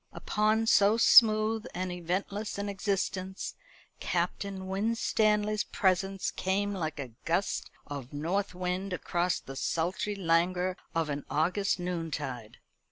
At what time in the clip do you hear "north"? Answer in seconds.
8.11-8.55